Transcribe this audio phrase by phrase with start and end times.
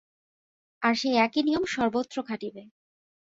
[0.81, 2.63] আর সেই একই নিয়ম সর্বত্র খাটিবে।